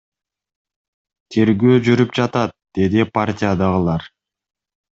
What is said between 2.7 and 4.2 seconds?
деди партиядагылар.